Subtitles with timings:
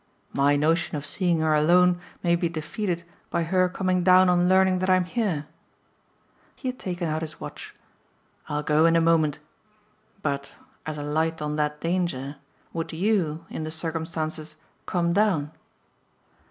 [0.33, 4.79] "My notion of seeing her alone may be defeated by her coming down on learning
[4.79, 5.45] that I'm here?"
[6.55, 7.75] He had taken out his watch.
[8.49, 9.37] "I'll go in a moment.
[10.23, 10.55] But,
[10.87, 12.37] as a light on that danger,
[12.73, 14.55] would YOU, in the circumstances,
[14.87, 15.51] come down?"